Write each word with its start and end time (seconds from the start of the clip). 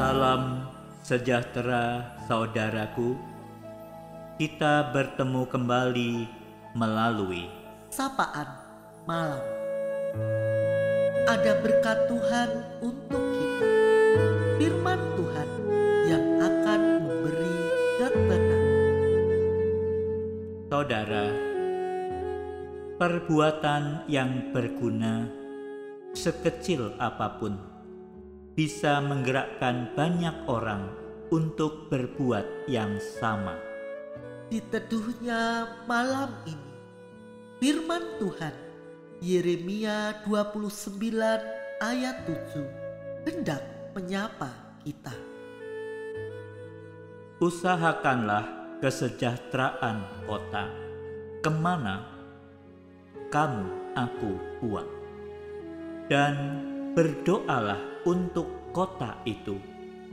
Salam 0.00 0.64
sejahtera, 1.04 2.16
saudaraku. 2.24 3.20
Kita 4.40 4.96
bertemu 4.96 5.44
kembali 5.44 6.24
melalui 6.72 7.44
sapaan 7.92 8.48
malam. 9.04 9.44
Ada 11.28 11.52
berkat 11.60 12.08
Tuhan 12.08 12.48
untuk 12.80 13.20
kita. 13.20 13.68
Firman 14.56 15.00
Tuhan 15.20 15.48
yang 16.08 16.24
akan 16.48 16.80
memberi 17.04 17.56
ketenangan. 18.00 18.64
saudara. 20.72 21.26
Perbuatan 22.96 24.08
yang 24.08 24.48
berguna 24.56 25.28
sekecil 26.16 26.96
apa 26.96 27.36
pun 27.36 27.79
bisa 28.54 28.98
menggerakkan 28.98 29.94
banyak 29.94 30.34
orang 30.50 30.90
untuk 31.30 31.86
berbuat 31.88 32.66
yang 32.66 32.98
sama. 32.98 33.54
Di 34.50 34.58
teduhnya 34.66 35.66
malam 35.86 36.34
ini, 36.42 36.72
firman 37.62 38.18
Tuhan 38.18 38.54
Yeremia 39.22 40.26
29 40.26 40.98
ayat 41.78 42.16
7 42.26 43.28
hendak 43.30 43.62
menyapa 43.94 44.50
kita. 44.82 45.14
Usahakanlah 47.38 48.44
kesejahteraan 48.84 50.24
kota. 50.26 50.68
Ke 51.40 51.48
mana 51.48 52.04
kamu 53.32 53.96
aku 53.96 54.32
buang. 54.60 54.92
Dan 56.10 56.36
berdoalah 56.90 58.02
untuk 58.02 58.74
kota 58.74 59.22
itu 59.22 59.62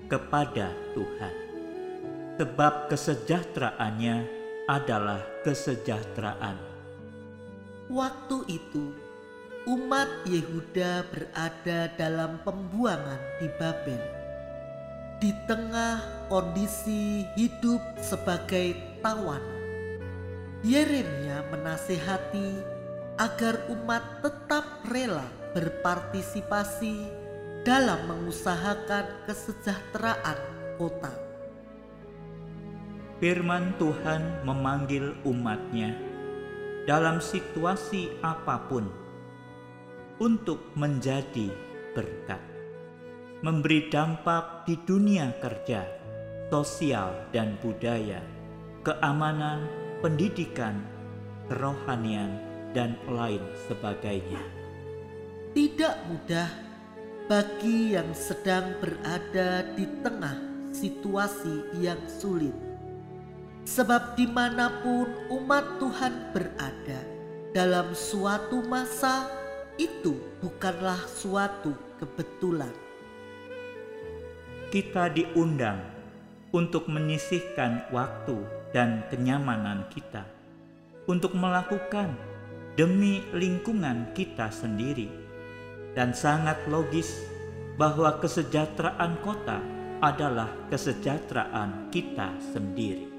kepada 0.05 0.69
Tuhan. 0.93 1.35
Sebab 2.37 2.93
kesejahteraannya 2.93 4.15
adalah 4.69 5.25
kesejahteraan. 5.41 6.57
Waktu 7.89 8.37
itu, 8.45 8.93
umat 9.65 10.05
Yehuda 10.29 11.07
berada 11.09 11.89
dalam 11.97 12.37
pembuangan 12.45 13.21
di 13.41 13.47
Babel. 13.57 14.03
Di 15.17 15.33
tengah 15.49 16.29
kondisi 16.29 17.25
hidup 17.33 17.81
sebagai 17.97 18.77
tawanan, 19.01 19.65
Yeremia 20.61 21.41
menasehati 21.49 22.77
agar 23.17 23.65
umat 23.73 24.21
tetap 24.21 24.76
rela 24.87 25.27
berpartisipasi 25.51 26.95
dalam 27.67 28.07
mengusahakan 28.07 29.27
kesejahteraan 29.27 30.39
kota. 30.79 31.11
Firman 33.19 33.75
Tuhan 33.75 34.47
memanggil 34.47 35.11
umatnya 35.27 35.91
dalam 36.87 37.19
situasi 37.19 38.15
apa 38.23 38.63
pun 38.71 38.87
untuk 40.23 40.71
menjadi 40.79 41.51
berkat, 41.91 42.39
memberi 43.43 43.91
dampak 43.91 44.63
di 44.63 44.79
dunia 44.87 45.35
kerja, 45.43 45.83
sosial 46.47 47.27
dan 47.35 47.59
budaya, 47.59 48.23
keamanan, 48.87 49.67
pendidikan, 49.99 50.79
kerohanian, 51.51 52.39
dan 52.71 52.93
lain 53.09 53.41
sebagainya. 53.67 54.66
Tidak 55.57 56.05
mudah 56.05 56.53
bagi 57.25 57.97
yang 57.97 58.13
sedang 58.13 58.77
berada 58.77 59.65
di 59.73 59.89
tengah 60.05 60.37
situasi 60.69 61.81
yang 61.81 61.97
sulit. 62.05 62.53
Sebab 63.65 64.13
di 64.13 64.29
mana 64.29 64.69
pun 64.85 65.09
umat 65.33 65.81
Tuhan 65.81 66.29
berada 66.29 67.01
dalam 67.57 67.89
suatu 67.97 68.61
masa 68.69 69.25
itu 69.81 70.21
bukanlah 70.45 71.01
suatu 71.09 71.73
kebetulan. 71.97 72.77
Kita 74.69 75.09
diundang 75.09 75.81
untuk 76.53 76.85
menyisihkan 76.85 77.89
waktu 77.89 78.45
dan 78.77 79.09
kenyamanan 79.09 79.89
kita 79.89 80.21
untuk 81.09 81.33
melakukan 81.33 82.13
demi 82.77 83.25
lingkungan 83.33 84.13
kita 84.13 84.53
sendiri, 84.53 85.25
dan 85.97 86.13
sangat 86.13 86.61
logis 86.69 87.25
bahwa 87.73 88.21
kesejahteraan 88.21 89.17
kota 89.25 89.57
adalah 89.97 90.45
kesejahteraan 90.69 91.89
kita 91.89 92.37
sendiri. 92.53 93.09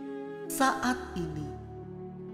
Saat 0.46 1.18
ini, 1.18 1.50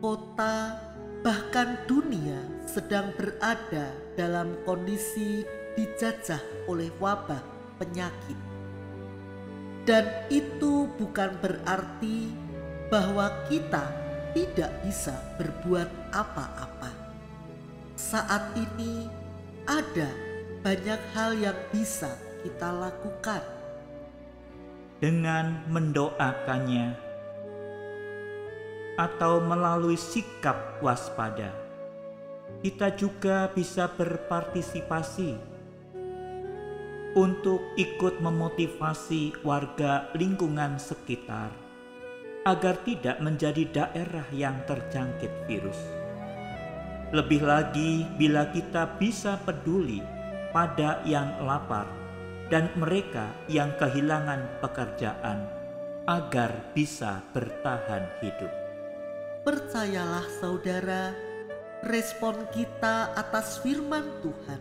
kota 0.05 0.77
bahkan 1.25 1.81
dunia 1.88 2.37
sedang 2.69 3.16
berada 3.16 3.97
dalam 4.21 4.53
kondisi 4.69 5.49
dijajah 5.81 6.69
oleh 6.69 6.93
wabah 7.00 7.41
penyakit. 7.81 8.37
Dan 9.88 10.28
itu 10.28 10.93
bukan 11.00 11.41
berarti 11.41 12.28
bahwa 12.93 13.32
kita 13.49 13.84
tidak 14.37 14.72
bisa 14.84 15.16
berbuat 15.41 15.88
apa-apa. 16.12 16.93
Saat 17.97 18.53
ini 18.61 19.09
ada 19.65 20.33
banyak 20.64 20.97
hal 21.12 21.36
yang 21.36 21.60
bisa 21.69 22.16
kita 22.41 22.72
lakukan. 22.72 23.44
Dengan 24.97 25.60
mendoakannya 25.69 26.97
atau 28.97 29.44
melalui 29.44 30.00
sikap 30.00 30.80
waspada, 30.80 31.52
kita 32.64 32.97
juga 32.97 33.52
bisa 33.52 33.92
berpartisipasi 33.92 35.36
untuk 37.12 37.60
ikut 37.76 38.25
memotivasi 38.25 39.44
warga 39.44 40.08
lingkungan 40.16 40.81
sekitar 40.81 41.52
agar 42.48 42.81
tidak 42.88 43.20
menjadi 43.20 43.69
daerah 43.69 44.25
yang 44.32 44.56
terjangkit 44.64 45.44
virus. 45.44 45.81
Lebih 47.12 47.44
lagi, 47.44 48.08
bila 48.16 48.48
kita 48.48 48.96
bisa 48.96 49.36
peduli 49.44 50.13
pada 50.54 51.03
yang 51.03 51.42
lapar 51.42 51.91
dan 52.47 52.70
mereka 52.78 53.34
yang 53.50 53.75
kehilangan 53.75 54.62
pekerjaan, 54.62 55.50
agar 56.06 56.70
bisa 56.70 57.19
bertahan 57.34 58.06
hidup. 58.22 58.53
Percayalah 59.43 60.25
saudara, 60.38 61.10
respon 61.82 62.47
kita 62.54 63.10
atas 63.19 63.59
firman 63.60 64.06
Tuhan 64.22 64.60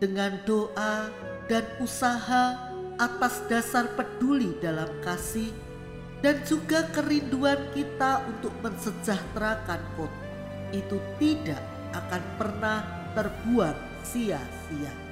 dengan 0.00 0.40
doa 0.48 1.12
dan 1.50 1.66
usaha 1.82 2.72
atas 2.98 3.44
dasar 3.46 3.92
peduli 3.94 4.56
dalam 4.58 4.90
kasih 5.04 5.52
dan 6.18 6.42
juga 6.42 6.88
kerinduan 6.90 7.58
kita 7.76 8.26
untuk 8.26 8.50
mensejahterakan 8.58 9.82
kota 9.94 10.26
itu 10.74 10.98
tidak 11.22 11.62
akan 11.94 12.22
pernah 12.36 12.80
terbuang 13.14 13.78
sia-sia. 14.02 15.07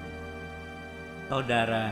Saudara, 1.26 1.90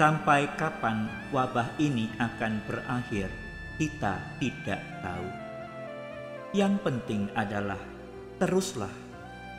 sampai 0.00 0.48
kapan 0.56 1.04
wabah 1.36 1.68
ini 1.76 2.08
akan 2.16 2.64
berakhir, 2.64 3.28
kita 3.76 4.16
tidak 4.40 4.80
tahu. 5.04 5.28
Yang 6.56 6.74
penting 6.80 7.28
adalah 7.36 7.76
teruslah 8.40 8.92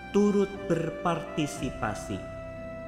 turut 0.10 0.50
berpartisipasi 0.66 2.18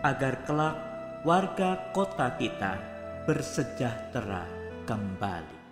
agar 0.02 0.42
kelak 0.50 0.78
warga 1.22 1.94
kota 1.94 2.34
kita 2.34 2.82
bersejahtera 3.30 4.50
kembali. 4.90 5.65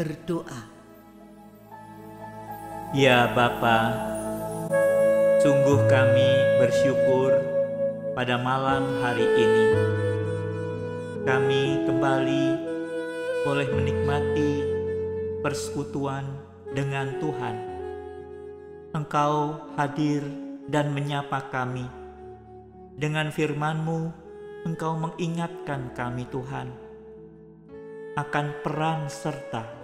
Berdoa. 0.00 0.64
Ya 2.96 3.28
Bapa, 3.36 3.92
sungguh 5.44 5.76
kami 5.92 6.56
bersyukur 6.56 7.36
pada 8.16 8.40
malam 8.40 9.04
hari 9.04 9.28
ini. 9.28 9.68
Kami 11.28 11.84
kembali 11.84 12.44
boleh 13.44 13.68
menikmati 13.76 14.50
persekutuan 15.44 16.24
dengan 16.72 17.20
Tuhan. 17.20 17.56
Engkau 18.96 19.68
hadir 19.76 20.24
dan 20.64 20.96
menyapa 20.96 21.52
kami. 21.52 21.84
Dengan 22.96 23.28
firman-Mu, 23.28 24.00
Engkau 24.64 24.96
mengingatkan 24.96 25.92
kami 25.92 26.24
Tuhan 26.32 26.72
akan 28.16 28.46
peran 28.64 29.06
serta 29.06 29.79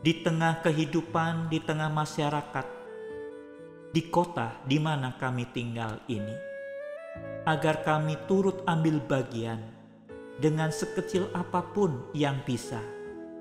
di 0.00 0.24
tengah 0.24 0.64
kehidupan, 0.64 1.52
di 1.52 1.60
tengah 1.60 1.92
masyarakat, 1.92 2.66
di 3.92 4.08
kota 4.08 4.56
di 4.64 4.80
mana 4.80 5.12
kami 5.20 5.44
tinggal 5.52 6.00
ini, 6.08 6.32
agar 7.44 7.84
kami 7.84 8.16
turut 8.24 8.64
ambil 8.64 8.96
bagian 9.04 9.60
dengan 10.40 10.72
sekecil 10.72 11.28
apa 11.36 11.60
pun 11.76 12.08
yang 12.16 12.40
bisa 12.48 12.80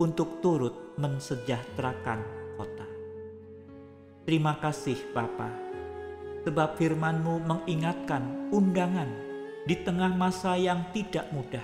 untuk 0.03 0.43
turut 0.43 0.99
mensejahterakan 0.99 2.27
kota. 2.59 2.87
Terima 4.27 4.59
kasih 4.59 4.99
Bapa, 5.15 5.47
sebab 6.43 6.75
firman-Mu 6.75 7.39
mengingatkan 7.39 8.51
undangan 8.51 9.07
di 9.63 9.79
tengah 9.79 10.11
masa 10.11 10.59
yang 10.59 10.91
tidak 10.91 11.31
mudah 11.31 11.63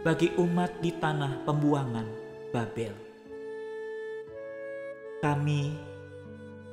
bagi 0.00 0.32
umat 0.40 0.72
di 0.80 0.96
tanah 0.96 1.44
pembuangan 1.44 2.08
Babel 2.48 3.05
kami 5.26 5.74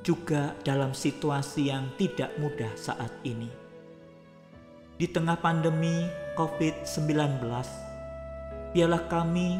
juga 0.05 0.53
dalam 0.61 0.93
situasi 0.93 1.73
yang 1.73 1.89
tidak 1.97 2.37
mudah 2.37 2.69
saat 2.77 3.09
ini. 3.25 3.49
Di 4.93 5.09
tengah 5.09 5.41
pandemi 5.41 6.05
COVID-19, 6.37 7.41
biarlah 8.77 9.09
kami 9.09 9.57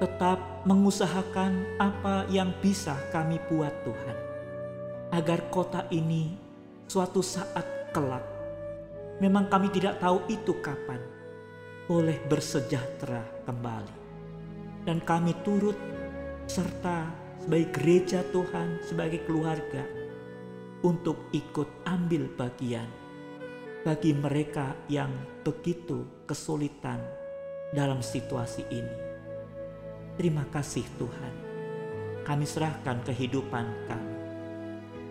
tetap 0.00 0.40
mengusahakan 0.64 1.76
apa 1.76 2.24
yang 2.32 2.56
bisa 2.64 2.96
kami 3.12 3.36
buat 3.52 3.76
Tuhan. 3.84 4.16
Agar 5.12 5.52
kota 5.52 5.84
ini 5.92 6.32
suatu 6.88 7.20
saat 7.20 7.92
kelak, 7.92 8.24
memang 9.20 9.52
kami 9.52 9.68
tidak 9.68 10.00
tahu 10.00 10.24
itu 10.32 10.56
kapan, 10.64 11.04
boleh 11.84 12.16
bersejahtera 12.24 13.44
kembali. 13.44 14.00
Dan 14.88 15.04
kami 15.04 15.36
turut 15.44 15.76
serta 16.48 17.21
sebagai 17.42 17.74
gereja 17.74 18.22
Tuhan, 18.30 18.78
sebagai 18.86 19.26
keluarga, 19.26 19.82
untuk 20.86 21.26
ikut 21.34 21.66
ambil 21.90 22.30
bagian 22.38 22.86
bagi 23.82 24.14
mereka 24.14 24.78
yang 24.86 25.10
begitu 25.42 26.06
kesulitan 26.22 27.02
dalam 27.74 27.98
situasi 27.98 28.62
ini. 28.70 28.96
Terima 30.14 30.46
kasih 30.54 30.86
Tuhan, 31.02 31.34
kami 32.22 32.46
serahkan 32.46 33.02
kehidupan 33.02 33.66
kami, 33.90 34.16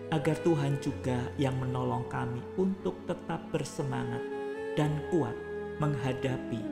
agar 0.08 0.36
Tuhan 0.40 0.80
juga 0.80 1.20
yang 1.36 1.60
menolong 1.60 2.08
kami 2.08 2.40
untuk 2.56 2.96
tetap 3.04 3.44
bersemangat 3.52 4.24
dan 4.72 5.04
kuat 5.12 5.36
menghadapi 5.76 6.64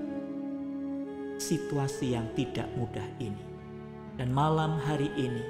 situasi 1.36 2.16
yang 2.16 2.28
tidak 2.32 2.68
mudah 2.76 3.04
ini. 3.20 3.49
Dan 4.20 4.36
malam 4.36 4.76
hari 4.76 5.08
ini 5.16 5.40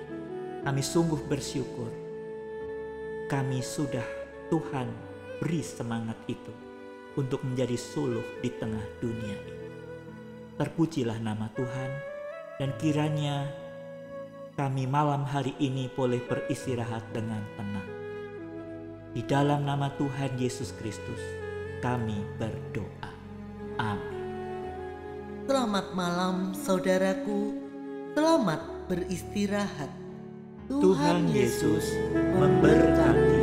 kami 0.62 0.78
sungguh 0.78 1.26
bersyukur 1.26 1.90
kami 3.26 3.58
sudah 3.66 4.06
Tuhan 4.46 4.86
beri 5.42 5.58
semangat 5.58 6.14
itu 6.30 6.54
untuk 7.18 7.42
menjadi 7.42 7.74
suluh 7.74 8.22
di 8.38 8.46
tengah 8.46 8.86
dunia 9.02 9.34
ini. 9.42 9.66
Terpujilah 10.54 11.18
nama 11.18 11.50
Tuhan 11.58 11.90
dan 12.62 12.70
kiranya 12.78 13.50
kami 14.54 14.86
malam 14.86 15.26
hari 15.26 15.50
ini 15.58 15.90
boleh 15.90 16.22
beristirahat 16.30 17.02
dengan 17.10 17.42
tenang. 17.58 17.90
Di 19.18 19.26
dalam 19.26 19.66
nama 19.66 19.90
Tuhan 19.98 20.38
Yesus 20.38 20.70
Kristus 20.78 21.18
kami 21.82 22.22
berdoa. 22.38 23.10
Amin. 23.82 24.22
Selamat 25.50 25.90
malam 25.90 26.54
saudaraku 26.54 27.69
Selamat 28.10 28.58
beristirahat. 28.90 29.86
Tuhan 30.66 31.30
Yesus 31.30 31.94
memberkati. 32.34 33.39